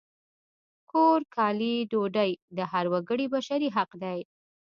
کور، 0.91 1.19
کالي، 1.35 1.75
ډوډۍ 1.91 2.31
د 2.57 2.59
هر 2.71 2.85
وګړي 2.93 3.25
بشري 3.33 3.69
حق 3.75 3.91
دی! 4.03 4.19